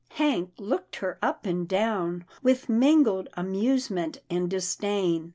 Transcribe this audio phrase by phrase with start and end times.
[0.13, 5.29] Hank looked her up and down, with mingled amusement and disdain.